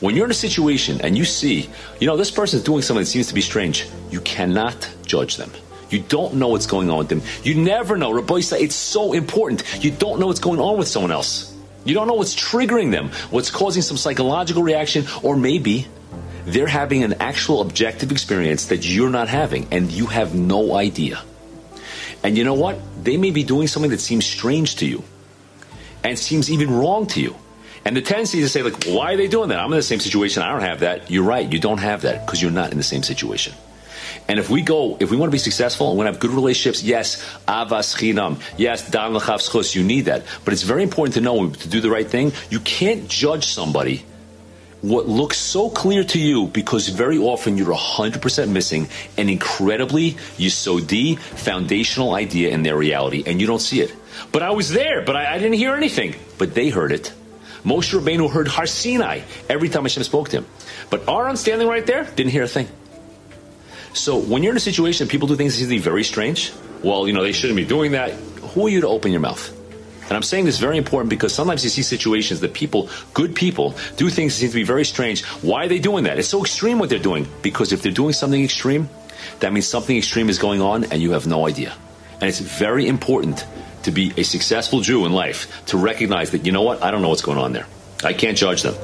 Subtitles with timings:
[0.00, 1.68] When you're in a situation and you see,
[2.00, 5.36] you know, this person is doing something that seems to be strange, you cannot judge
[5.36, 5.52] them.
[5.90, 7.22] You don't know what's going on with them.
[7.42, 8.10] You never know.
[8.10, 9.62] Rabbi said it's so important.
[9.84, 11.54] You don't know what's going on with someone else.
[11.84, 15.86] You don't know what's triggering them, what's causing some psychological reaction, or maybe
[16.44, 21.22] they're having an actual objective experience that you're not having, and you have no idea.
[22.22, 22.78] And you know what?
[23.02, 25.02] They may be doing something that seems strange to you
[26.04, 27.36] and seems even wrong to you.
[27.84, 29.58] And the tendency to say, like, why are they doing that?
[29.58, 30.42] I'm in the same situation.
[30.42, 31.10] I don't have that.
[31.10, 31.50] You're right.
[31.50, 33.54] You don't have that because you're not in the same situation.
[34.28, 36.30] And if we go, if we want to be successful and want to have good
[36.30, 40.24] relationships, yes, avas chinam, yes, dan l'chavschus, you need that.
[40.44, 42.32] But it's very important to know to do the right thing.
[42.50, 44.04] You can't judge somebody
[44.82, 48.88] what looks so clear to you because very often you're 100% missing
[49.18, 53.94] an incredibly yisodi foundational idea in their reality and you don't see it.
[54.32, 56.14] But I was there, but I, I didn't hear anything.
[56.38, 57.12] But they heard it.
[57.64, 60.46] Moshe Rabbeinu heard Har Sinai every time Hashem spoke to him.
[60.88, 62.68] But Aaron standing right there didn't hear a thing.
[63.92, 67.12] So when you're in a situation people do things that seem very strange, well, you
[67.12, 68.12] know, they shouldn't be doing that.
[68.54, 69.56] Who are you to open your mouth?
[70.10, 73.76] And I'm saying this very important because sometimes you see situations that people, good people,
[73.96, 75.24] do things that seem to be very strange.
[75.24, 76.18] Why are they doing that?
[76.18, 77.28] It's so extreme what they're doing.
[77.42, 78.88] Because if they're doing something extreme,
[79.38, 81.72] that means something extreme is going on and you have no idea.
[82.14, 83.46] And it's very important
[83.82, 87.02] to be a successful Jew in life to recognize that, you know what, I don't
[87.02, 87.66] know what's going on there.
[88.02, 88.74] I can't judge them.